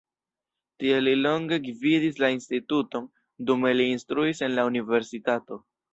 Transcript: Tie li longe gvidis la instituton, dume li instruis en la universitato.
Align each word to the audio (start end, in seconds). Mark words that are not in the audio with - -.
Tie 0.83 1.01
li 1.07 1.11
longe 1.25 1.59
gvidis 1.67 2.17
la 2.23 2.29
instituton, 2.37 3.07
dume 3.51 3.75
li 3.77 3.87
instruis 3.99 4.43
en 4.49 4.57
la 4.59 4.65
universitato. 4.71 5.61